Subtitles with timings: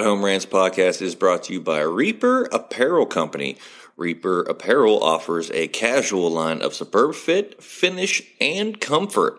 [0.00, 3.58] Ride Home Rants podcast is brought to you by Reaper Apparel Company.
[3.98, 9.38] Reaper Apparel offers a casual line of superb fit, finish, and comfort.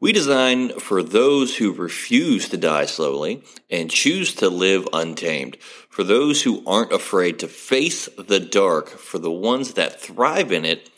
[0.00, 5.56] We design for those who refuse to die slowly and choose to live untamed.
[5.88, 10.66] For those who aren't afraid to face the dark, for the ones that thrive in
[10.66, 10.90] it,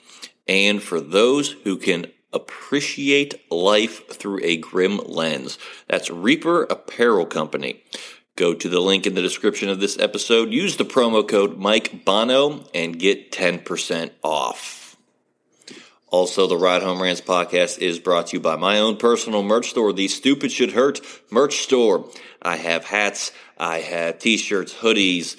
[0.48, 5.60] and for those who can appreciate life through a grim lens.
[5.87, 7.84] That's Reaper Apparel Company.
[8.36, 12.04] Go to the link in the description of this episode, use the promo code Mike
[12.04, 14.98] Bono, and get 10% off.
[16.09, 19.70] Also, the Ride Home Rants podcast is brought to you by my own personal merch
[19.70, 22.10] store, the Stupid Should Hurt merch store.
[22.43, 25.37] I have hats, I have t shirts, hoodies,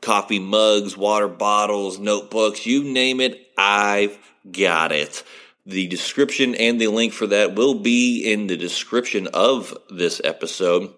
[0.00, 4.18] coffee mugs, water bottles, notebooks, you name it, I've
[4.50, 5.22] got it.
[5.64, 10.92] The description and the link for that will be in the description of this episode.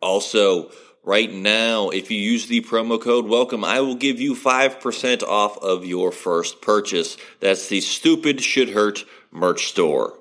[0.00, 0.70] Also,
[1.04, 5.58] right now, if you use the promo code welcome, I will give you 5% off
[5.58, 7.16] of your first purchase.
[7.40, 10.18] That's the Stupid Should Hurt merch store.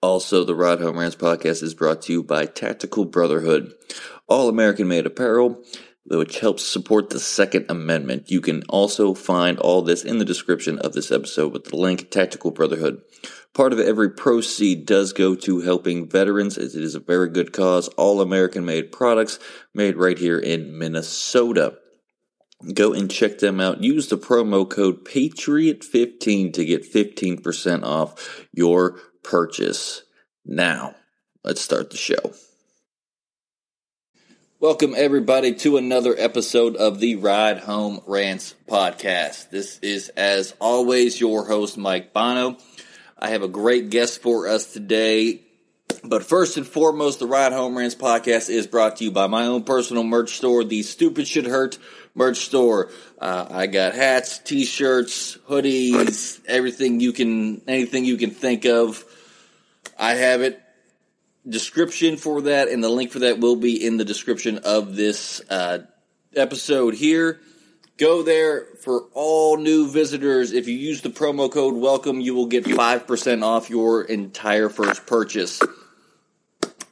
[0.00, 3.72] Also, the Ride Home Rants podcast is brought to you by Tactical Brotherhood,
[4.28, 5.62] all American made apparel
[6.08, 8.30] which helps support the Second Amendment.
[8.30, 12.10] You can also find all this in the description of this episode with the link
[12.10, 13.02] Tactical Brotherhood.
[13.54, 17.52] Part of every proceed does go to helping veterans as it is a very good
[17.52, 17.88] cause.
[17.88, 19.38] All American made products
[19.74, 21.76] made right here in Minnesota.
[22.74, 23.82] Go and check them out.
[23.82, 30.02] Use the promo code Patriot15 to get 15% off your purchase.
[30.44, 30.94] Now,
[31.44, 32.32] let's start the show.
[34.60, 39.50] Welcome, everybody, to another episode of the Ride Home Rants podcast.
[39.50, 42.56] This is, as always, your host, Mike Bono.
[43.16, 45.42] I have a great guest for us today.
[46.02, 49.46] But first and foremost, the Ride Home Rants podcast is brought to you by my
[49.46, 51.78] own personal merch store, the Stupid Should Hurt
[52.16, 52.90] merch store.
[53.20, 59.04] Uh, I got hats, t-shirts, hoodies, everything you can, anything you can think of.
[59.96, 60.60] I have it
[61.48, 65.40] description for that, and the link for that will be in the description of this
[65.50, 65.80] uh,
[66.34, 67.40] episode here.
[67.96, 70.52] Go there for all new visitors.
[70.52, 75.04] If you use the promo code WELCOME, you will get 5% off your entire first
[75.06, 75.60] purchase.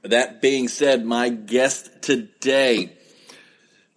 [0.03, 2.96] That being said, my guest today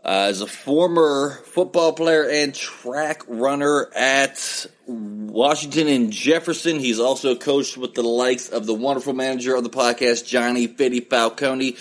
[0.04, 6.80] uh, is a former football player and track runner at Washington and Jefferson.
[6.80, 11.02] He's also coached with the likes of the wonderful manager of the podcast, Johnny Fitty
[11.02, 11.76] Falcone.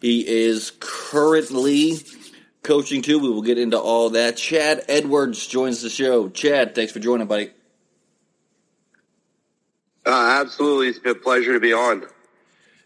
[0.00, 1.98] He is currently
[2.62, 3.18] coaching too.
[3.18, 4.36] We will get into all that.
[4.36, 6.28] Chad Edwards joins the show.
[6.28, 7.50] Chad, thanks for joining, buddy.
[10.04, 10.88] Uh, absolutely.
[10.88, 12.04] It's been a pleasure to be on.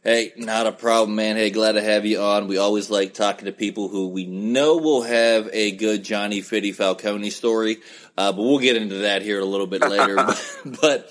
[0.05, 1.37] Hey, not a problem, man.
[1.37, 2.47] Hey, glad to have you on.
[2.47, 6.73] We always like talking to people who we know will have a good Johnny Fitty
[6.73, 7.79] Falcone story,
[8.19, 10.17] uh, but we'll get into that here a little bit later.
[10.83, 11.11] but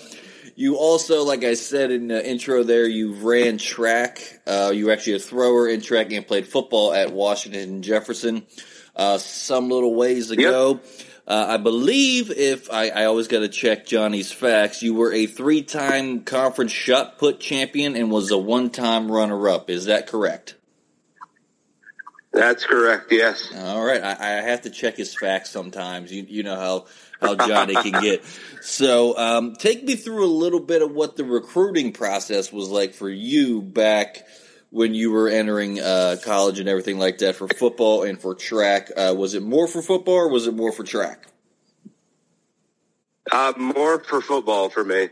[0.54, 4.20] you also, like I said in the intro there, you ran track.
[4.46, 8.46] Uh, you were actually a thrower in track and played football at Washington and Jefferson
[8.94, 10.74] uh, some little ways ago.
[10.74, 10.84] Yep.
[11.26, 15.26] Uh, I believe if I, I always got to check Johnny's facts, you were a
[15.26, 19.70] three-time conference shot put champion and was a one-time runner-up.
[19.70, 20.56] Is that correct?
[22.34, 23.12] That's correct.
[23.12, 23.48] Yes.
[23.56, 24.02] All right.
[24.02, 26.12] I, I have to check his facts sometimes.
[26.12, 26.86] You you know how
[27.20, 28.24] how Johnny can get.
[28.60, 32.92] So um, take me through a little bit of what the recruiting process was like
[32.92, 34.24] for you back
[34.74, 38.90] when you were entering uh, college and everything like that for football and for track.
[38.96, 41.28] Uh, was it more for football or was it more for track?
[43.30, 45.10] Uh, more for football for me.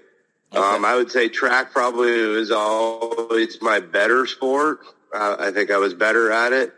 [0.53, 0.59] Okay.
[0.59, 4.81] Um, I would say track probably was always my better sport.
[5.15, 6.75] Uh, I think I was better at it.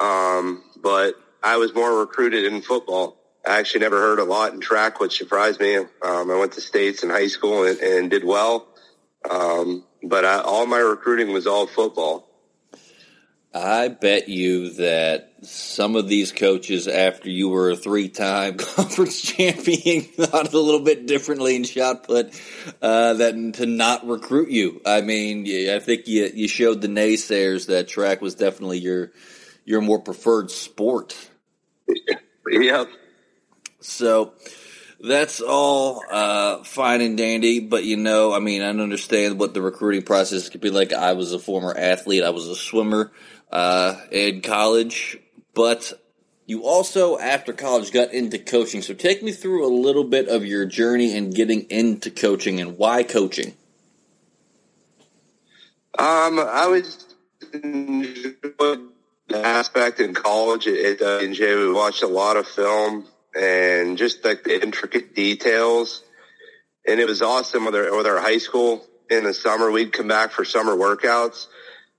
[0.00, 1.14] Um, but
[1.44, 3.18] I was more recruited in football.
[3.46, 5.76] I actually never heard a lot in track, which surprised me.
[5.76, 8.66] Um, I went to states in high school and, and did well.
[9.28, 12.28] Um, but I, all my recruiting was all football.
[13.54, 20.02] I bet you that some of these coaches, after you were a three-time conference champion,
[20.16, 22.38] thought a little bit differently in shot put
[22.82, 24.82] uh, than to not recruit you.
[24.84, 29.12] I mean, I think you you showed the naysayers that track was definitely your
[29.64, 31.16] your more preferred sport.
[32.48, 32.88] Yep.
[33.80, 34.34] So
[35.00, 39.62] that's all uh, fine and dandy, but you know, I mean, I understand what the
[39.62, 40.92] recruiting process could be like.
[40.92, 43.12] I was a former athlete, I was a swimmer
[43.50, 45.18] uh, in college,
[45.54, 45.92] but
[46.46, 48.80] you also, after college, got into coaching.
[48.80, 52.78] So take me through a little bit of your journey in getting into coaching and
[52.78, 53.54] why coaching.
[55.98, 57.06] Um, I was
[57.52, 58.86] the
[59.34, 61.56] aspect in college at W&J.
[61.56, 63.06] We watched a lot of film
[63.38, 66.02] and just like the intricate details.
[66.86, 69.70] And it was awesome with our, with our high school in the summer.
[69.70, 71.46] We'd come back for summer workouts.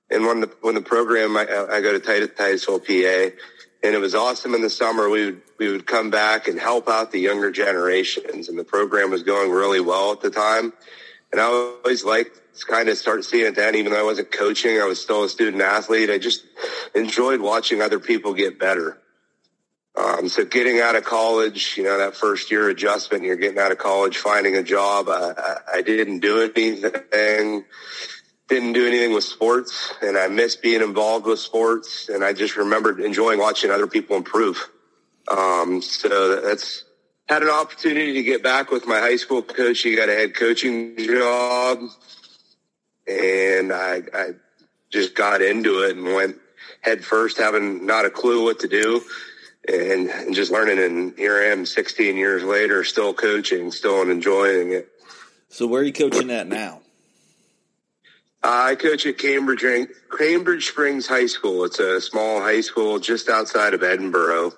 [0.09, 3.35] And when the, when the program, I, I go to Titusville, PA,
[3.83, 5.09] and it was awesome in the summer.
[5.09, 8.47] We would, we would come back and help out the younger generations.
[8.47, 10.73] And the program was going really well at the time.
[11.31, 14.79] And I always liked kind of start seeing it then, even though I wasn't coaching,
[14.79, 16.09] I was still a student athlete.
[16.09, 16.43] I just
[16.95, 18.97] enjoyed watching other people get better.
[19.97, 23.71] Um, so getting out of college, you know, that first year adjustment, you're getting out
[23.71, 25.07] of college, finding a job.
[25.09, 27.63] I, I, didn't do anything,
[28.47, 32.09] didn't do anything with sports and I missed being involved with sports.
[32.09, 34.69] And I just remembered enjoying watching other people improve.
[35.29, 36.83] Um, so that's
[37.27, 39.81] had an opportunity to get back with my high school coach.
[39.81, 41.79] He got a head coaching job
[43.07, 44.29] and I, I
[44.91, 46.37] just got into it and went
[46.81, 49.01] head first, having not a clue what to do
[49.67, 50.79] and, and just learning.
[50.79, 54.89] And here I am 16 years later, still coaching, still enjoying it.
[55.49, 56.81] So where are you coaching at now?
[58.43, 59.65] I coach at Cambridge,
[60.17, 61.65] Cambridge Springs High School.
[61.65, 64.53] It's a small high school just outside of Edinboro.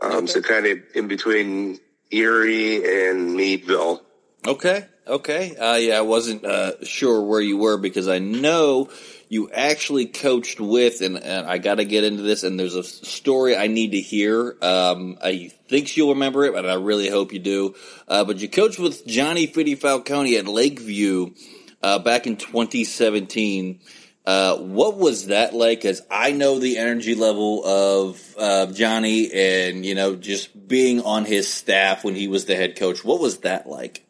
[0.00, 0.26] Um, okay.
[0.26, 1.78] So kind of in between
[2.10, 4.02] Erie and Meadville.
[4.46, 4.86] Okay.
[5.06, 5.56] Okay.
[5.56, 8.90] Uh, yeah, I wasn't uh, sure where you were because I know
[9.30, 12.82] you actually coached with, and, and I got to get into this, and there's a
[12.82, 14.56] story I need to hear.
[14.60, 17.76] Um, I think you'll remember it, but I really hope you do.
[18.08, 21.32] Uh, but you coached with Johnny Fitty Falcone at Lakeview
[21.80, 23.78] uh, back in 2017.
[24.26, 25.78] Uh, what was that like?
[25.78, 31.24] Because I know the energy level of uh, Johnny, and you know, just being on
[31.24, 33.04] his staff when he was the head coach.
[33.04, 34.04] What was that like?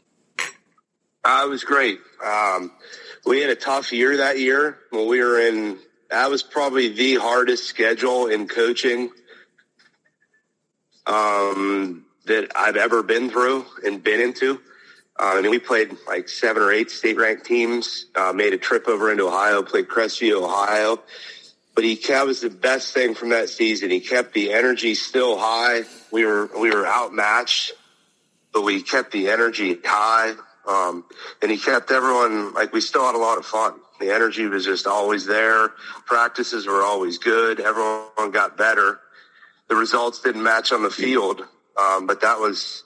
[1.30, 2.00] Uh, it was great.
[2.26, 2.72] Um,
[3.24, 5.78] we had a tough year that year when we were in.
[6.10, 9.10] That was probably the hardest schedule in coaching
[11.06, 14.54] um, that I've ever been through and been into.
[15.16, 18.06] Uh, I mean, we played like seven or eight state ranked teams.
[18.16, 21.00] Uh, made a trip over into Ohio, played Crestview, Ohio.
[21.76, 23.90] But he that was the best thing from that season.
[23.90, 25.82] He kept the energy still high.
[26.10, 27.70] We were we were outmatched,
[28.52, 30.34] but we kept the energy high.
[30.66, 31.04] Um,
[31.42, 33.74] and he kept everyone like we still had a lot of fun.
[33.98, 35.68] The energy was just always there.
[36.06, 37.60] Practices were always good.
[37.60, 39.00] Everyone got better.
[39.68, 41.42] The results didn't match on the field,
[41.76, 42.82] um, but that was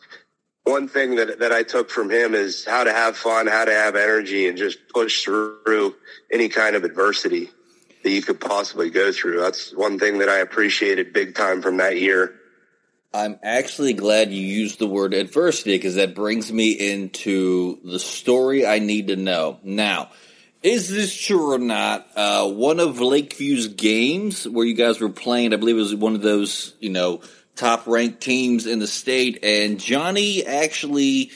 [0.64, 3.72] one thing that that I took from him is how to have fun, how to
[3.72, 5.94] have energy, and just push through
[6.30, 7.50] any kind of adversity
[8.02, 9.40] that you could possibly go through.
[9.40, 12.34] That's one thing that I appreciated big time from that year.
[13.14, 18.66] I'm actually glad you used the word adversity because that brings me into the story
[18.66, 19.60] I need to know.
[19.62, 20.10] Now,
[20.64, 22.08] is this true or not?
[22.16, 26.16] Uh, one of Lakeview's games where you guys were playing, I believe it was one
[26.16, 27.20] of those, you know,
[27.54, 31.30] top ranked teams in the state, and Johnny actually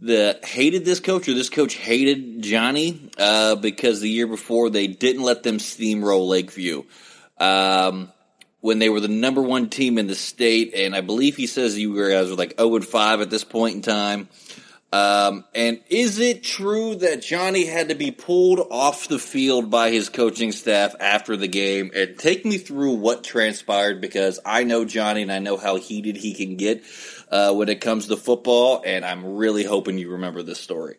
[0.00, 4.88] the hated this coach or this coach hated Johnny uh, because the year before they
[4.88, 6.82] didn't let them steamroll Lakeview.
[7.38, 8.10] Um,
[8.64, 11.78] when they were the number one team in the state, and I believe he says
[11.78, 14.26] you guys were like 0 and 5 at this point in time.
[14.90, 19.90] Um, and is it true that Johnny had to be pulled off the field by
[19.90, 21.90] his coaching staff after the game?
[21.94, 26.16] And take me through what transpired because I know Johnny and I know how heated
[26.16, 26.84] he can get
[27.30, 30.96] uh, when it comes to football, and I'm really hoping you remember this story.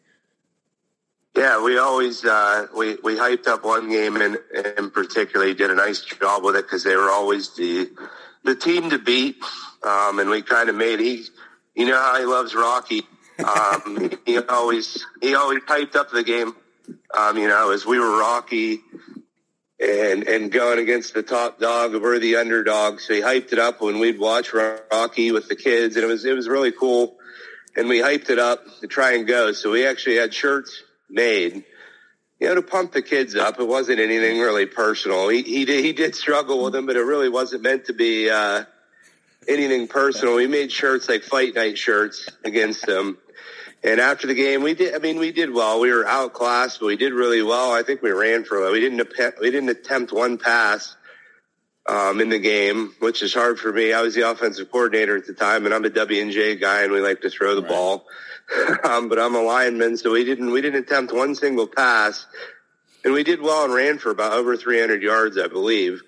[1.35, 4.37] Yeah, we always uh, we we hyped up one game and
[4.77, 7.89] in particular, he did a nice job with it because they were always the
[8.45, 9.35] the team to beat,
[9.83, 11.25] um, and we kind of made he,
[11.75, 13.01] you know how he loves Rocky.
[13.39, 16.55] Um, he always he always hyped up the game.
[17.13, 18.79] Um, you know, as we were Rocky
[19.77, 23.01] and and going against the top dog, we're the underdog.
[23.01, 26.23] So he hyped it up when we'd watch Rocky with the kids, and it was
[26.23, 27.17] it was really cool.
[27.75, 29.51] And we hyped it up to try and go.
[29.51, 31.63] So we actually had shirts made,
[32.39, 33.59] you know, to pump the kids up.
[33.59, 35.29] It wasn't anything really personal.
[35.29, 38.29] He he did he did struggle with them, but it really wasn't meant to be
[38.29, 38.65] uh,
[39.47, 40.35] anything personal.
[40.35, 43.17] We made shirts like fight night shirts against them.
[43.83, 44.95] And after the game, we did.
[44.95, 45.79] I mean, we did well.
[45.79, 47.71] We were outclassed, but we did really well.
[47.71, 48.65] I think we ran for.
[48.65, 49.07] A we didn't.
[49.39, 50.95] We didn't attempt one pass
[51.87, 53.93] um, in the game, which is hard for me.
[53.93, 56.99] I was the offensive coordinator at the time, and I'm a W&J guy, and we
[56.99, 57.69] like to throw the right.
[57.69, 58.05] ball.
[58.83, 62.25] um, but I'm a lineman, so we didn't we didn't attempt one single pass,
[63.03, 66.01] and we did well and ran for about over 300 yards, I believe.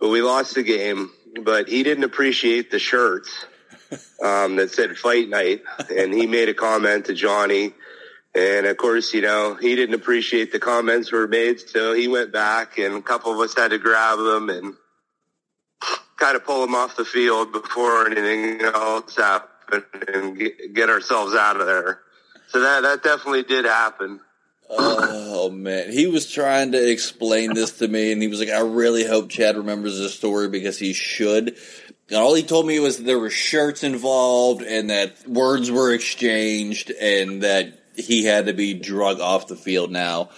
[0.00, 1.10] But we lost the game.
[1.42, 3.46] But he didn't appreciate the shirts
[4.24, 5.62] um, that said "Fight Night,"
[5.94, 7.72] and he made a comment to Johnny.
[8.34, 12.32] And of course, you know, he didn't appreciate the comments were made, so he went
[12.32, 14.74] back, and a couple of us had to grab him and
[16.24, 20.38] kind of pull them off the field before anything else happened and
[20.72, 22.00] get, ourselves out of there.
[22.48, 24.20] So that that definitely did happen.
[24.70, 28.60] Oh man, he was trying to explain this to me, and he was like, "I
[28.60, 31.56] really hope Chad remembers this story because he should."
[32.08, 36.90] And all he told me was there were shirts involved, and that words were exchanged,
[36.90, 39.90] and that he had to be drug off the field.
[39.90, 40.30] Now,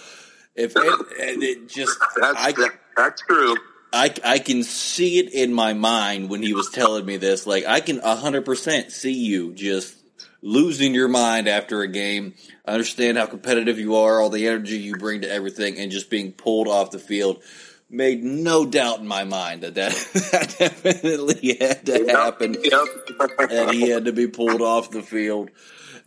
[0.55, 2.53] if it, it just that's I,
[2.97, 3.55] that's true.
[3.97, 7.47] I, I can see it in my mind when he was telling me this.
[7.47, 9.95] Like I can hundred percent see you just
[10.41, 12.35] losing your mind after a game.
[12.65, 16.09] I understand how competitive you are, all the energy you bring to everything, and just
[16.09, 17.41] being pulled off the field
[17.89, 19.91] made no doubt in my mind that that,
[20.31, 23.49] that definitely had to happen, yep.
[23.49, 25.49] and he had to be pulled off the field.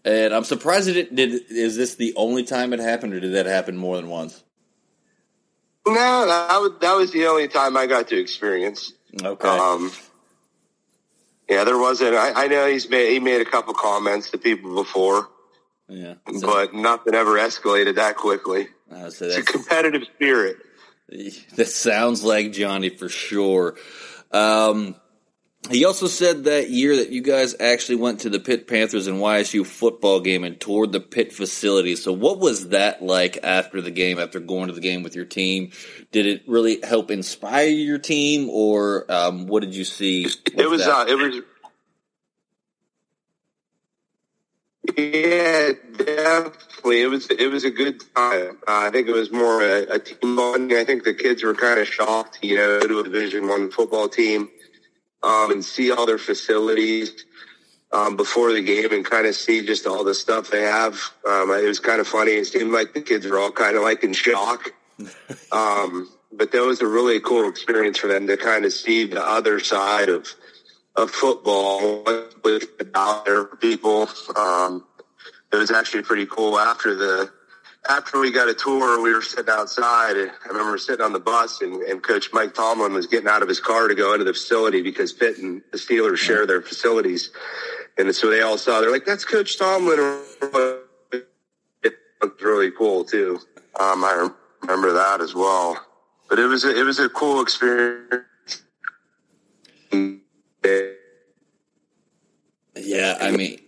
[0.04, 1.50] And I'm surprised it did.
[1.50, 4.42] Is this the only time it happened, or did that happen more than once?
[5.94, 8.92] No, that was that was the only time I got to experience.
[9.22, 9.48] Okay.
[9.48, 9.92] Um,
[11.48, 12.14] yeah, there wasn't.
[12.14, 15.28] I, I know he's made he made a couple comments to people before.
[15.88, 18.68] Yeah, so, but nothing ever escalated that quickly.
[18.90, 20.56] Uh, so it's a competitive spirit.
[21.56, 23.74] That sounds like Johnny for sure.
[24.30, 24.94] Um,
[25.68, 29.18] he also said that year that you guys actually went to the Pitt Panthers and
[29.18, 31.96] YSU football game and toured the Pitt facility.
[31.96, 35.26] So, what was that like after the game, after going to the game with your
[35.26, 35.72] team?
[36.12, 40.26] Did it really help inspire your team, or um, what did you see?
[40.56, 41.42] It was, uh, it was,
[44.96, 47.02] yeah, definitely.
[47.02, 48.58] It was, it was a good time.
[48.66, 50.78] Uh, I think it was more a, a team bonding.
[50.78, 54.08] I think the kids were kind of shocked, you know, to a Division One football
[54.08, 54.48] team
[55.22, 57.24] um, and see all their facilities
[57.92, 60.94] um, before the game and kind of see just all the stuff they have.
[61.28, 62.32] Um, it was kind of funny.
[62.32, 64.72] It seemed like the kids were all kind of like in shock.
[65.50, 69.20] Um, but that was a really cool experience for them to kind of see the
[69.20, 70.32] other side of
[70.96, 72.04] of football
[72.44, 74.08] with other people.
[74.36, 74.84] Um,
[75.52, 77.32] it was actually pretty cool after the
[77.88, 80.16] after we got a tour, we were sitting outside.
[80.16, 83.48] I remember sitting on the bus, and, and Coach Mike Tomlin was getting out of
[83.48, 87.30] his car to go into the facility because Pitt and the Steelers share their facilities.
[87.96, 89.98] And so they all saw, they're like, that's Coach Tomlin.
[91.12, 93.40] It looked really cool, too.
[93.78, 94.28] Um, I
[94.62, 95.84] remember that as well.
[96.28, 98.24] But it was a, it was a cool experience.
[102.76, 103.58] Yeah, I mean,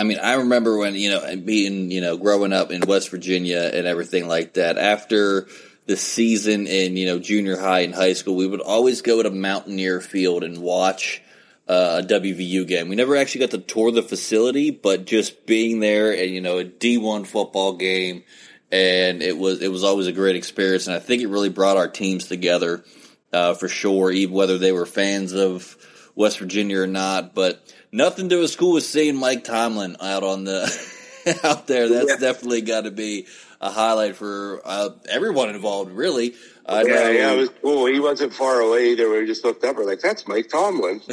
[0.00, 3.70] I mean, I remember when you know being you know growing up in West Virginia
[3.74, 4.78] and everything like that.
[4.78, 5.46] After
[5.84, 9.30] the season in you know junior high and high school, we would always go to
[9.30, 11.20] Mountaineer Field and watch
[11.68, 12.88] uh, a WVU game.
[12.88, 16.56] We never actually got to tour the facility, but just being there and you know
[16.56, 18.24] a D one football game,
[18.72, 20.86] and it was it was always a great experience.
[20.86, 22.82] And I think it really brought our teams together
[23.34, 25.76] uh, for sure, even whether they were fans of
[26.14, 27.62] West Virginia or not, but
[27.92, 31.88] nothing to a school with seeing Mike Tomlin out on the out there.
[31.88, 32.16] That's yeah.
[32.16, 33.26] definitely got to be
[33.60, 35.92] a highlight for uh, everyone involved.
[35.92, 36.34] Really,
[36.66, 37.10] I yeah, know.
[37.10, 37.86] yeah, it was cool.
[37.86, 39.10] He wasn't far away either.
[39.10, 39.76] We just looked up.
[39.76, 41.00] We're like, "That's Mike Tomlin."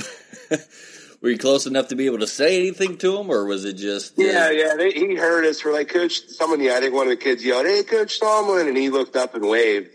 [1.22, 3.74] Were you close enough to be able to say anything to him, or was it
[3.74, 4.20] just?
[4.20, 4.24] Uh...
[4.24, 4.76] Yeah, yeah.
[4.76, 5.66] They, he heard us.
[5.66, 6.28] We're like, Coach.
[6.28, 9.16] Someone, yeah, I think one of the kids yelled, "Hey, Coach Tomlin!" and he looked
[9.16, 9.90] up and waved.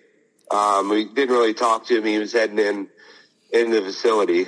[0.51, 2.05] Um, we didn't really talk to him.
[2.05, 2.89] He was heading in
[3.53, 4.47] in the facility.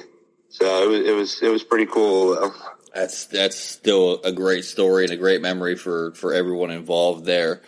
[0.55, 2.37] So it was it was it was pretty cool.
[2.37, 2.55] Though.
[2.95, 7.61] That's that's still a great story and a great memory for for everyone involved there.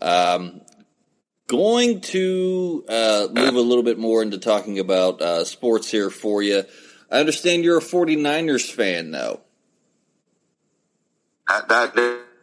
[0.00, 0.60] Um,
[1.46, 6.42] going to uh, move a little bit more into talking about uh, sports here for
[6.42, 6.64] you.
[7.12, 9.40] I understand you're a 49ers fan, though.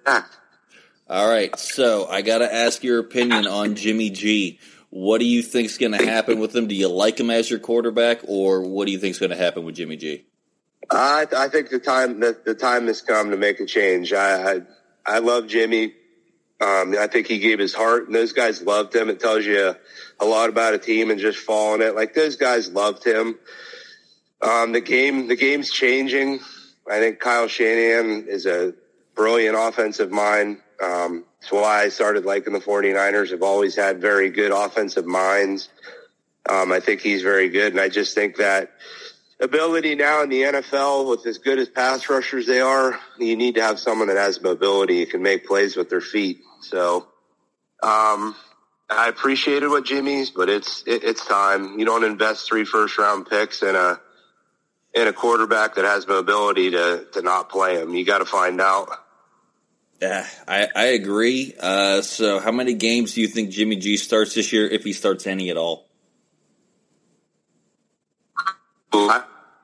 [0.06, 0.26] That.
[1.10, 4.60] All right, so I got to ask your opinion on Jimmy G.
[4.90, 6.68] What do you think is going to happen with him?
[6.68, 9.36] Do you like him as your quarterback, or what do you think is going to
[9.36, 10.26] happen with Jimmy G?
[10.90, 14.14] I, I think the time the, the time has come to make a change.
[14.14, 14.62] I I,
[15.06, 15.94] I love Jimmy.
[16.62, 19.10] Um, I think he gave his heart, and those guys loved him.
[19.10, 19.76] It tells you
[20.20, 21.96] a lot about a team and just following it.
[21.96, 23.40] Like those guys loved him.
[24.42, 26.40] Um, the game, the game's changing.
[26.90, 28.74] I think Kyle Shanahan is a
[29.16, 30.58] brilliant offensive mind.
[30.84, 33.32] Um, that's why I started liking the 49ers.
[33.32, 35.70] Have always had very good offensive minds.
[36.48, 37.74] Um, I think he's very good.
[37.74, 38.72] And I just think that
[39.40, 43.56] ability now in the NFL with as good as pass rushers they are, you need
[43.56, 46.42] to have someone that has mobility and can make plays with their feet.
[46.62, 47.08] So,
[47.82, 48.36] um,
[48.90, 51.78] I appreciated what Jimmy's, but it's, it, it's time.
[51.78, 54.00] You don't invest three first round picks in a,
[54.94, 57.94] in a quarterback that has mobility to, to not play him.
[57.94, 58.90] You got to find out.
[60.02, 61.54] Yeah, I, I agree.
[61.60, 64.94] Uh, so, how many games do you think Jimmy G starts this year, if he
[64.94, 65.88] starts any at all?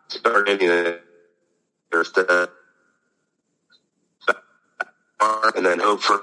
[0.09, 0.99] Start the
[5.55, 6.21] and then hope for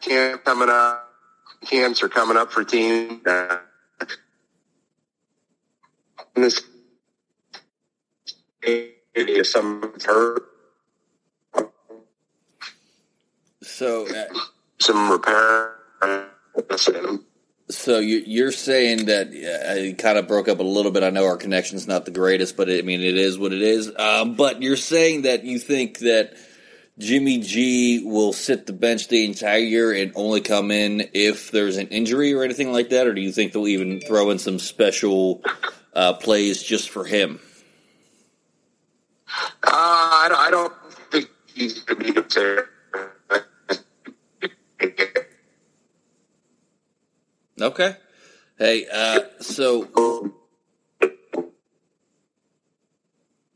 [0.00, 1.10] camp coming up.
[1.64, 3.22] Camps are coming up for team.
[6.34, 6.60] This
[9.44, 10.53] someone's hurt.
[13.64, 14.24] So, uh,
[14.78, 15.74] some repair.
[17.70, 21.02] So you, are saying that uh, it kind of broke up a little bit.
[21.02, 23.62] I know our connection's not the greatest, but it, I mean it is what it
[23.62, 23.90] is.
[23.96, 26.34] Um, but you're saying that you think that
[26.98, 31.78] Jimmy G will sit the bench the entire year and only come in if there's
[31.78, 34.58] an injury or anything like that, or do you think they'll even throw in some
[34.58, 35.42] special
[35.94, 37.40] uh, plays just for him?
[39.26, 40.72] Uh, I, don't, I don't
[41.10, 42.68] think he's going to be there.
[47.60, 47.96] Okay.
[48.58, 50.32] Hey, uh, so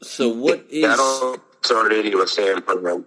[0.01, 0.85] so what is?
[0.85, 3.07] I don't start any with Sam program.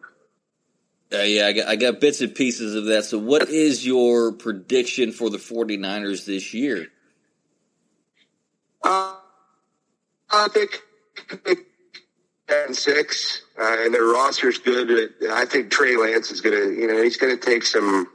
[1.13, 3.03] Uh, yeah, I got, I got bits and pieces of that.
[3.03, 6.87] So, what is your prediction for the 49ers this year?
[8.81, 9.15] Uh,
[10.29, 10.81] I think
[12.47, 15.13] and six, uh, and their roster's good.
[15.29, 18.07] I think Trey Lance is going to, you know, he's going to take some.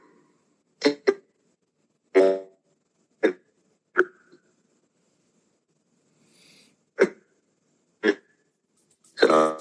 [9.29, 9.55] Uh,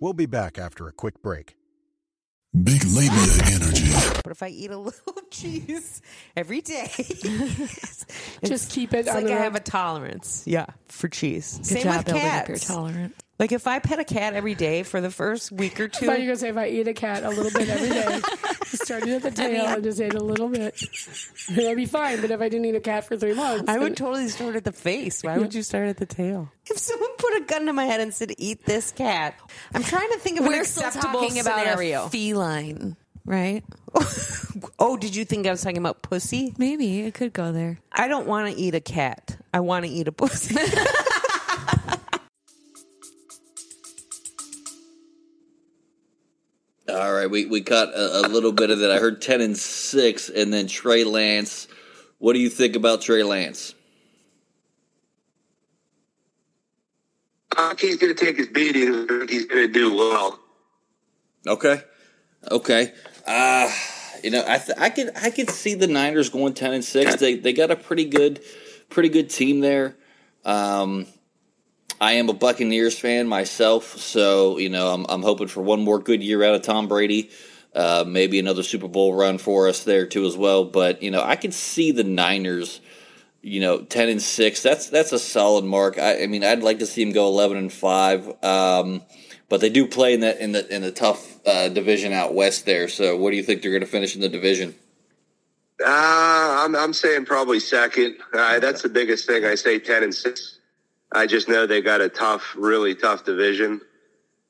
[0.00, 1.56] we'll be back after a quick break.
[2.62, 3.10] Big labia
[3.46, 3.92] energy.
[4.22, 6.02] But if I eat a little cheese
[6.36, 6.90] every day,
[8.44, 9.06] just keep it.
[9.06, 10.42] It's like I have a tolerance.
[10.46, 11.56] Yeah, for cheese.
[11.58, 12.42] Good Same job with building cats.
[12.42, 13.14] up your tolerance.
[13.38, 16.06] Like if I pet a cat every day for the first week or I two,
[16.06, 18.20] thought you were gonna say if I eat a cat a little bit every day,
[18.64, 20.74] starting at the tail and just ate a little bit,
[21.50, 22.22] that'd be fine.
[22.22, 24.64] But if I didn't eat a cat for three months, I would totally start at
[24.64, 25.22] the face.
[25.22, 26.50] Why would you start at the tail?
[26.64, 29.34] If someone put a gun to my head and said, "Eat this cat,"
[29.74, 32.06] I'm trying to think of an We're still acceptable talking about scenario.
[32.06, 33.62] a feline, right?
[34.78, 36.54] oh, did you think I was talking about pussy?
[36.56, 37.80] Maybe it could go there.
[37.92, 39.36] I don't want to eat a cat.
[39.52, 40.56] I want to eat a pussy.
[46.88, 48.92] All right, we, we caught a, a little bit of that.
[48.92, 51.66] I heard 10 and 6, and then Trey Lance.
[52.18, 53.74] What do you think about Trey Lance?
[57.56, 58.94] I think he's going to take his beating.
[58.94, 60.38] I think he's going to do well.
[61.46, 61.82] Okay.
[62.50, 62.92] Okay.
[63.26, 63.70] Uh,
[64.22, 67.16] you know, I th- I could I could see the Niners going 10 and 6.
[67.16, 68.40] They they got a pretty good
[68.88, 69.96] pretty good team there.
[70.44, 71.06] Um
[72.00, 75.98] I am a Buccaneers fan myself, so you know I'm, I'm hoping for one more
[75.98, 77.30] good year out of Tom Brady,
[77.74, 80.64] uh, maybe another Super Bowl run for us there too as well.
[80.64, 82.80] But you know I can see the Niners,
[83.40, 84.62] you know, ten and six.
[84.62, 85.98] That's that's a solid mark.
[85.98, 89.02] I, I mean I'd like to see them go eleven and five, um,
[89.48, 92.66] but they do play in the in the in the tough uh, division out west
[92.66, 92.88] there.
[92.88, 94.74] So what do you think they're going to finish in the division?
[95.80, 98.16] Uh, I'm, I'm saying probably second.
[98.32, 99.44] Uh, that's the biggest thing.
[99.44, 100.58] I say 10 and 6.
[101.12, 103.80] I just know they got a tough, really tough division.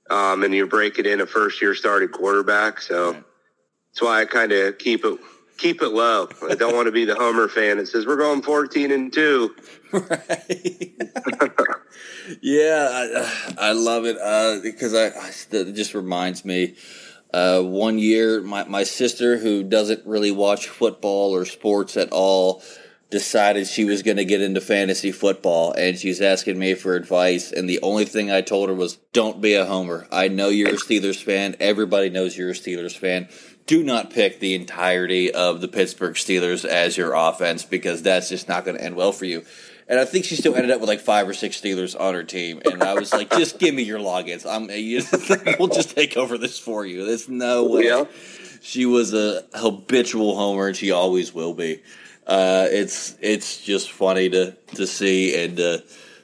[0.08, 2.80] Um, and you're breaking in a first year starting quarterback.
[2.80, 5.18] So that's why I kind of keep it,
[5.58, 6.28] keep it low.
[6.48, 9.54] I don't want to be the Homer fan that says we're going 14 and two.
[9.92, 10.92] Right.
[12.42, 16.74] yeah, I, I love it uh, because I, I it just reminds me.
[17.32, 22.62] Uh, one year, my my sister, who doesn't really watch football or sports at all,
[23.16, 27.50] decided she was going to get into fantasy football, and she's asking me for advice.
[27.50, 30.06] And the only thing I told her was, "Don't be a homer.
[30.12, 31.56] I know you're a Steelers fan.
[31.58, 33.28] Everybody knows you're a Steelers fan."
[33.66, 38.48] Do not pick the entirety of the Pittsburgh Steelers as your offense because that's just
[38.48, 39.44] not going to end well for you.
[39.88, 42.22] And I think she still ended up with like five or six Steelers on her
[42.22, 42.60] team.
[42.64, 44.44] And I was like, just give me your logins.
[44.46, 44.66] I'm,
[45.58, 47.06] we'll just take over this for you.
[47.06, 47.86] There's no way.
[47.86, 48.04] Yeah.
[48.60, 51.82] She was a habitual homer, and she always will be.
[52.26, 55.78] Uh, it's it's just funny to to see and uh,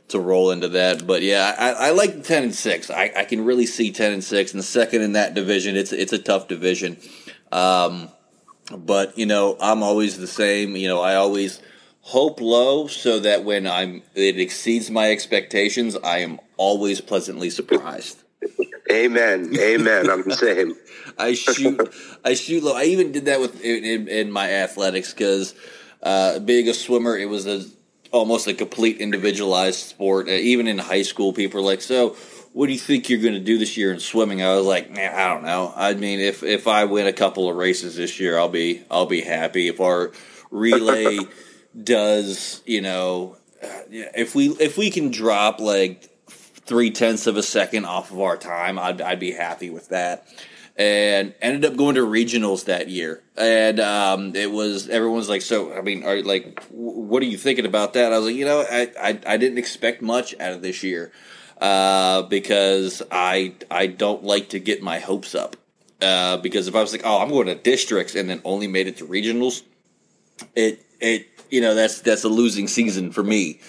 [0.08, 1.06] to roll into that.
[1.06, 2.90] But yeah, I, I like ten and six.
[2.90, 5.76] I, I can really see ten and six, and the second in that division.
[5.76, 6.98] It's it's a tough division.
[7.52, 8.08] Um,
[8.76, 10.76] but you know, I'm always the same.
[10.76, 11.60] You know, I always
[12.00, 18.22] hope low so that when I'm it exceeds my expectations, I am always pleasantly surprised.
[18.90, 19.56] Amen.
[19.58, 20.10] Amen.
[20.10, 20.74] I'm the same.
[21.18, 22.74] I shoot, I shoot low.
[22.74, 25.54] I even did that with in, in, in my athletics because
[26.02, 27.64] uh, being a swimmer, it was a
[28.10, 30.28] almost a complete individualized sport.
[30.28, 32.16] Uh, even in high school, people are like, "So,
[32.52, 34.42] what do you think you're going to do this year in swimming?
[34.42, 35.72] I was like, man, I don't know.
[35.74, 39.06] I mean, if if I win a couple of races this year, I'll be I'll
[39.06, 39.68] be happy.
[39.68, 40.12] If our
[40.50, 41.18] relay
[41.82, 43.36] does, you know,
[43.90, 48.36] if we if we can drop like three tenths of a second off of our
[48.36, 50.26] time, I'd I'd be happy with that.
[50.82, 55.72] And ended up going to regionals that year, and um, it was everyone's like, so
[55.72, 58.12] I mean, are like, what are you thinking about that?
[58.12, 61.12] I was like, you know, I I, I didn't expect much out of this year
[61.60, 65.56] uh, because I I don't like to get my hopes up.
[66.00, 68.88] Uh, because if I was like, oh, I'm going to districts and then only made
[68.88, 69.62] it to regionals,
[70.56, 73.60] it it you know that's that's a losing season for me.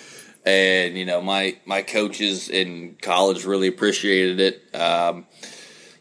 [0.45, 5.28] And you know my my coaches in college really appreciated it, um,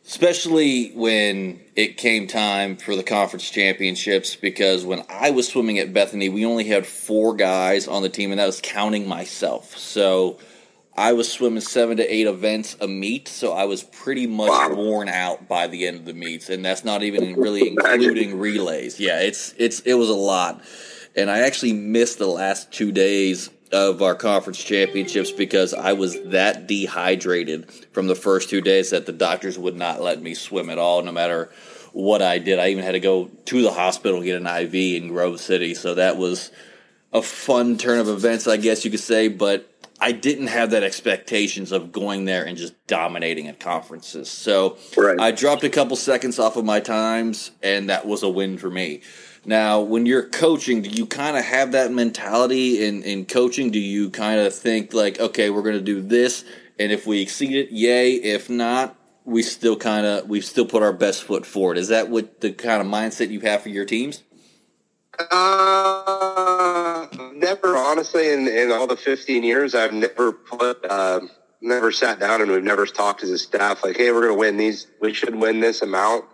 [0.06, 4.36] especially when it came time for the conference championships.
[4.36, 8.30] Because when I was swimming at Bethany, we only had four guys on the team,
[8.30, 9.76] and that was counting myself.
[9.76, 10.38] So
[10.96, 15.08] I was swimming seven to eight events a meet, so I was pretty much worn
[15.08, 19.00] out by the end of the meets, and that's not even really including relays.
[19.00, 20.62] Yeah, it's it's it was a lot,
[21.16, 26.20] and I actually missed the last two days of our conference championships because I was
[26.24, 30.70] that dehydrated from the first two days that the doctors would not let me swim
[30.70, 31.50] at all, no matter
[31.92, 32.58] what I did.
[32.58, 35.74] I even had to go to the hospital and get an IV in Grove City,
[35.74, 36.50] so that was
[37.12, 39.68] a fun turn of events, I guess you could say, but
[40.00, 44.28] I didn't have that expectations of going there and just dominating at conferences.
[44.28, 45.20] So right.
[45.20, 48.68] I dropped a couple seconds off of my times, and that was a win for
[48.68, 49.02] me.
[49.44, 53.70] Now, when you're coaching, do you kind of have that mentality in, in coaching?
[53.70, 56.44] Do you kind of think like, okay, we're going to do this,
[56.78, 58.14] and if we exceed it, yay.
[58.14, 61.78] If not, we still kind of we still put our best foot forward.
[61.78, 64.22] Is that what the kind of mindset you have for your teams?
[65.30, 71.20] Uh, never, honestly, in, in all the 15 years, I've never put, uh,
[71.60, 74.38] never sat down and we've never talked as a staff like, hey, we're going to
[74.38, 74.86] win these.
[75.00, 76.24] We should win this amount.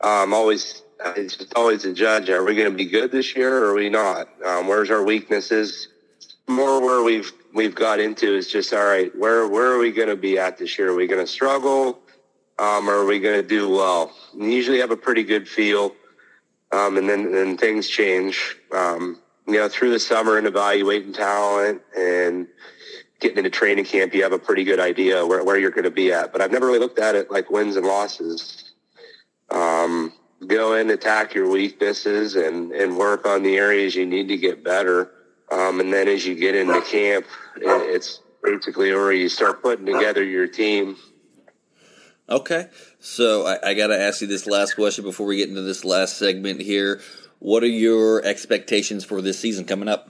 [0.00, 0.82] Um, always,
[1.16, 2.28] it's just always a judge.
[2.30, 4.28] Are we going to be good this year or are we not?
[4.44, 5.88] Um, where's our weaknesses?
[6.48, 9.16] More where we've we've got into is just all right.
[9.16, 10.90] Where where are we going to be at this year?
[10.90, 12.00] Are we going to struggle?
[12.58, 14.12] Um, or are we going to do well?
[14.34, 15.94] We usually have a pretty good feel
[16.72, 18.56] um, and then, then things change.
[18.72, 22.46] Um, you know, through the summer and evaluating talent and
[23.18, 25.90] getting into training camp, you have a pretty good idea where, where you're going to
[25.90, 26.32] be at.
[26.32, 28.72] But I've never really looked at it like wins and losses.
[29.50, 30.12] Um,
[30.50, 34.62] go in, attack your weaknesses and, and work on the areas you need to get
[34.62, 35.12] better.
[35.50, 40.22] Um, and then as you get into camp, it's basically where you start putting together
[40.22, 40.96] your team
[42.30, 42.68] Okay.
[43.00, 45.84] So I, I got to ask you this last question before we get into this
[45.84, 47.00] last segment here.
[47.40, 50.08] What are your expectations for this season coming up?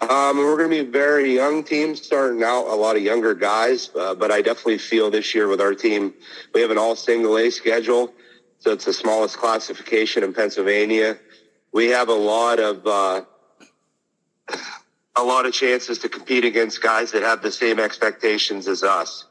[0.00, 3.32] Um, we're going to be a very young team starting out, a lot of younger
[3.34, 6.12] guys, uh, but I definitely feel this year with our team,
[6.52, 8.12] we have an all single A schedule.
[8.64, 11.18] So it's the smallest classification in Pennsylvania.
[11.72, 13.20] We have a lot of, uh,
[15.16, 19.26] a lot of chances to compete against guys that have the same expectations as us.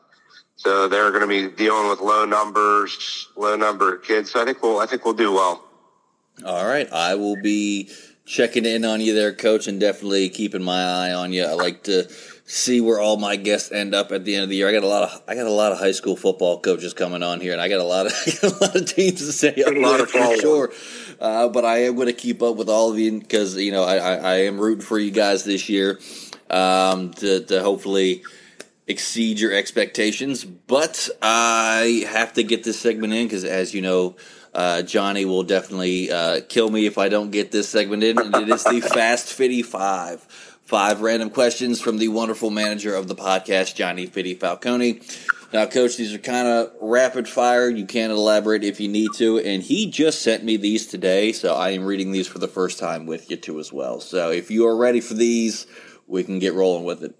[0.55, 4.29] So they're going to be dealing with low numbers, low number kids.
[4.29, 5.65] So I think we'll, I think we'll do well.
[6.45, 7.89] All right, I will be
[8.27, 11.43] checking in on you there, coach, and definitely keeping my eye on you.
[11.43, 12.07] I like to
[12.45, 14.67] see where all my guests end up at the end of the year.
[14.67, 17.23] I got a lot of I got a lot of high school football coaches coming
[17.23, 18.12] on here, and I got a lot of
[18.43, 20.71] a lot of teams to say up there for sure.
[21.19, 23.84] Uh, but I am going to keep up with all of you because you know
[23.84, 25.99] I, I, I, am rooting for you guys this year
[26.49, 28.23] um, to to hopefully
[28.88, 30.43] exceed your expectations.
[30.43, 34.15] But I have to get this segment in because, as you know,
[34.53, 38.19] uh, Johnny will definitely uh, kill me if I don't get this segment in.
[38.19, 40.27] And it is the Fast Fitty Five.
[40.63, 45.02] Five random questions from the wonderful manager of the podcast, Johnny Fitty Falcone.
[45.52, 47.69] Now, Coach, these are kind of rapid fire.
[47.69, 49.39] You can elaborate if you need to.
[49.39, 52.80] And he just sent me these today, so I am reading these for the first
[52.80, 53.99] time with you too as well.
[53.99, 55.67] So if you are ready for these,
[56.08, 57.13] we can get rolling with it.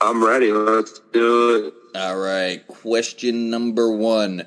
[0.00, 0.52] I'm ready.
[0.52, 1.74] Let's do it.
[1.98, 2.66] All right.
[2.68, 4.46] Question number one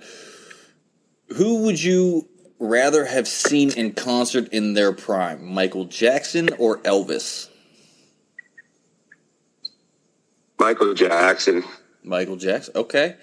[1.35, 2.29] Who would you
[2.61, 7.49] rather have seen in concert in their prime, Michael Jackson or Elvis?
[10.59, 11.63] Michael Jackson.
[12.03, 12.77] Michael Jackson.
[12.77, 13.15] Okay.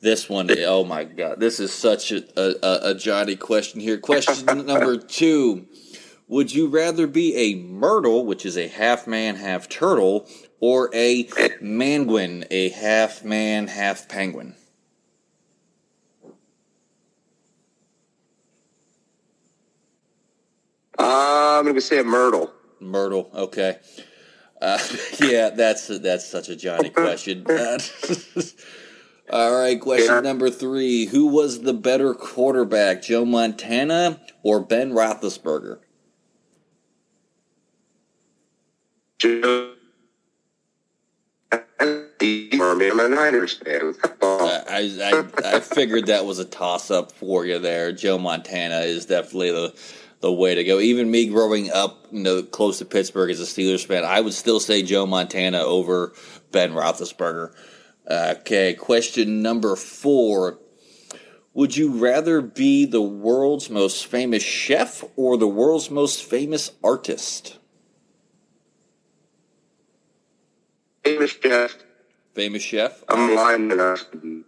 [0.00, 3.98] This one, oh my God, this is such a, a, a Johnny question here.
[3.98, 5.66] Question number two
[6.28, 10.28] Would you rather be a myrtle, which is a half man, half turtle,
[10.60, 11.24] or a
[11.60, 14.54] manguin, a half man, half penguin?
[20.98, 22.52] Uh, I'm going to say a myrtle.
[22.80, 23.78] Myrtle, okay.
[24.60, 24.78] Uh,
[25.20, 27.46] yeah, that's that's such a Johnny question.
[29.30, 30.20] All right, question Yeah.
[30.20, 35.78] number three: Who was the better quarterback, Joe Montana or Ben Roethlisberger?
[39.18, 39.74] Joe.
[42.20, 43.94] I'm a Niners fan.
[44.22, 44.64] I,
[45.02, 47.92] I I figured that was a toss up for you there.
[47.92, 49.74] Joe Montana is definitely the
[50.20, 50.80] the way to go.
[50.80, 54.34] Even me growing up, you know, close to Pittsburgh as a Steelers fan, I would
[54.34, 56.12] still say Joe Montana over
[56.52, 57.54] Ben Roethlisberger.
[58.10, 60.58] Okay, question number four.
[61.54, 67.58] Would you rather be the world's most famous chef or the world's most famous artist?
[71.04, 71.76] Famous chef.
[72.34, 73.02] Famous chef?
[73.08, 74.44] I'm lineman.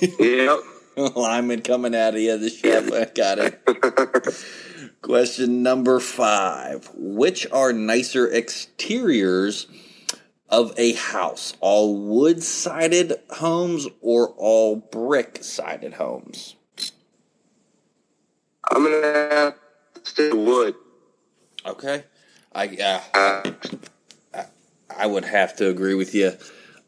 [0.20, 0.58] yep.
[0.96, 2.92] Lineman coming out of you, the chef.
[2.92, 4.44] I got it.
[5.02, 6.90] Question number five.
[6.94, 9.66] Which are nicer exteriors
[10.48, 11.54] of a house?
[11.60, 16.56] All wood sided homes or all brick sided homes?
[18.70, 19.54] I'm gonna have
[19.94, 20.74] to stay wood.
[21.64, 22.04] Okay.
[22.54, 23.52] I, uh,
[24.34, 24.44] Uh,
[24.94, 26.32] I would have to agree with you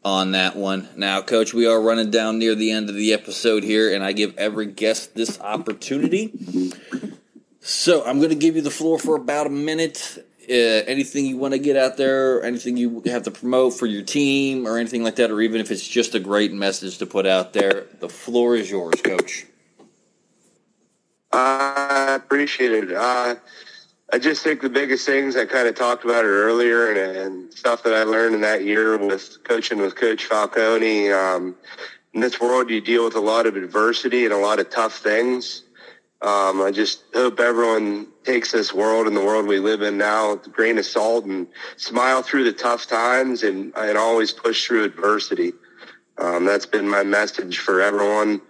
[0.03, 0.89] on that one.
[0.95, 4.11] Now, Coach, we are running down near the end of the episode here, and I
[4.13, 6.33] give every guest this opportunity.
[7.61, 10.17] So I'm going to give you the floor for about a minute.
[10.49, 10.53] Uh,
[10.87, 14.65] anything you want to get out there, anything you have to promote for your team,
[14.65, 17.53] or anything like that, or even if it's just a great message to put out
[17.53, 19.45] there, the floor is yours, Coach.
[21.31, 22.91] I appreciate it.
[22.91, 23.35] Uh,
[24.11, 27.53] I just think the biggest things I kind of talked about it earlier, and, and
[27.53, 31.11] stuff that I learned in that year with coaching with Coach Falcone.
[31.11, 31.55] Um,
[32.13, 34.97] in this world, you deal with a lot of adversity and a lot of tough
[34.97, 35.61] things.
[36.21, 40.33] Um, I just hope everyone takes this world and the world we live in now
[40.33, 44.65] with a grain of salt and smile through the tough times and, and always push
[44.65, 45.53] through adversity.
[46.17, 48.41] Um, that's been my message for everyone.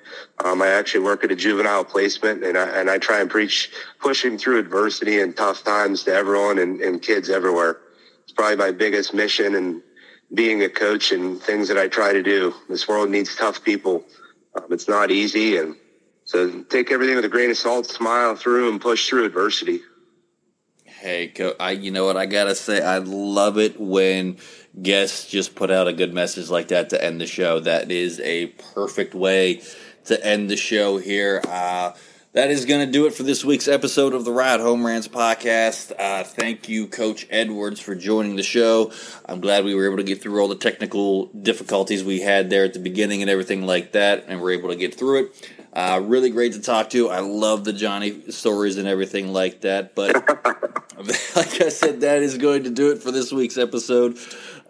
[0.44, 3.70] Um, I actually work at a juvenile placement and I, and I try and preach
[4.00, 7.78] pushing through adversity and tough times to everyone and, and kids everywhere.
[8.24, 9.84] It's probably my biggest mission and
[10.34, 12.56] being a coach and things that I try to do.
[12.68, 14.04] This world needs tough people.
[14.56, 15.58] Um, it's not easy.
[15.58, 15.76] And
[16.30, 19.80] so take everything with a grain of salt, smile through and push through adversity.
[20.86, 24.38] Hey, I you know what I gotta say, I love it when
[24.80, 27.62] guests just put out a good message like that to end the show.
[27.62, 29.64] That is a perfect way
[30.06, 31.42] to end the show here.
[31.48, 31.94] Uh,
[32.34, 35.08] that is going to do it for this week's episode of the Ride Home Rants
[35.08, 35.92] podcast.
[35.98, 38.92] Uh, thank you, Coach Edwards, for joining the show.
[39.26, 42.66] I'm glad we were able to get through all the technical difficulties we had there
[42.66, 45.50] at the beginning and everything like that, and we're able to get through it.
[45.72, 47.10] Uh, really great to talk to.
[47.10, 49.94] I love the Johnny stories and everything like that.
[49.94, 50.16] But
[51.36, 54.18] like I said, that is going to do it for this week's episode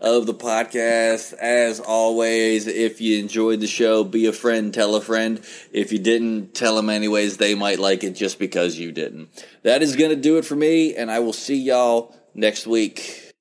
[0.01, 1.33] of the podcast.
[1.33, 5.41] As always, if you enjoyed the show, be a friend, tell a friend.
[5.71, 7.37] If you didn't, tell them anyways.
[7.37, 9.29] They might like it just because you didn't.
[9.63, 13.33] That is going to do it for me, and I will see y'all next week.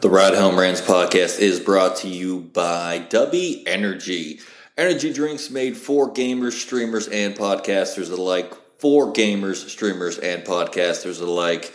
[0.00, 4.40] The Ride Home Rants podcast is brought to you by Dubby Energy.
[4.76, 8.52] Energy drinks made for gamers, streamers, and podcasters alike.
[8.78, 11.72] For gamers, streamers, and podcasters alike.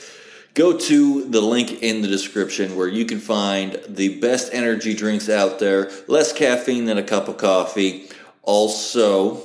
[0.54, 5.30] Go to the link in the description where you can find the best energy drinks
[5.30, 5.90] out there.
[6.10, 8.10] Less caffeine than a cup of coffee.
[8.44, 9.44] Also,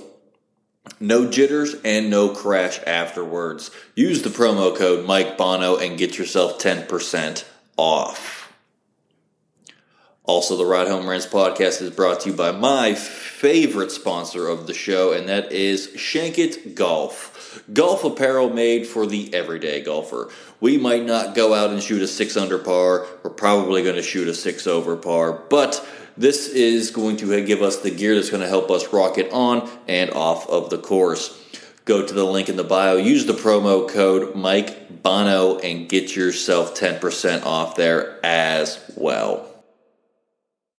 [0.98, 3.70] no jitters and no crash afterwards.
[3.94, 7.44] Use the promo code Mike Bono and get yourself 10%
[7.76, 8.43] off.
[10.26, 14.66] Also, the Ride Home Rants podcast is brought to you by my favorite sponsor of
[14.66, 17.62] the show, and that is Shankit Golf.
[17.74, 20.30] Golf apparel made for the everyday golfer.
[20.60, 23.06] We might not go out and shoot a six under par.
[23.22, 27.60] We're probably going to shoot a six over par, but this is going to give
[27.60, 30.78] us the gear that's going to help us rock it on and off of the
[30.78, 31.38] course.
[31.84, 36.16] Go to the link in the bio, use the promo code Mike Bono, and get
[36.16, 39.53] yourself 10% off there as well.